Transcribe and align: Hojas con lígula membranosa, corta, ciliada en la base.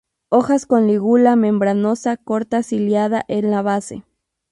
Hojas 0.29 0.65
con 0.65 0.87
lígula 0.87 1.35
membranosa, 1.35 2.17
corta, 2.17 2.63
ciliada 2.63 3.23
en 3.27 3.51
la 3.51 3.61
base. 3.61 4.03